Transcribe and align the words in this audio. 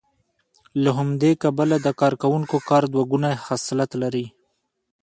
له 0.83 0.89
همدې 0.97 1.31
کبله 1.43 1.75
د 1.81 1.87
کارکوونکو 2.01 2.55
کار 2.69 2.83
دوه 2.93 3.03
ګونی 3.11 3.33
خصلت 3.45 3.91
لري 4.01 4.25